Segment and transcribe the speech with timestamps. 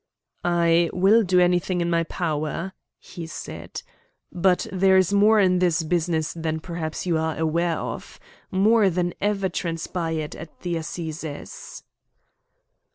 [0.43, 3.83] "I will do anything in my power," he said,
[4.31, 8.19] "but there is more in this business than perhaps you are aware of
[8.49, 11.83] more than ever transpired at the Assizes."